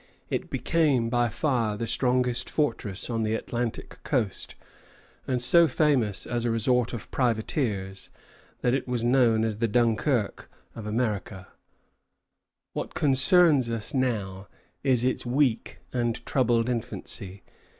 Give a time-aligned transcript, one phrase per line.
[0.31, 4.55] It became by far the strongest fortress on the Atlantic coast,
[5.27, 8.09] and so famous as a resort of privateers
[8.61, 11.49] that it was known as the Dunquerque of America.
[12.73, 14.47] What concerns us now
[14.81, 17.43] is its weak and troubled infancy.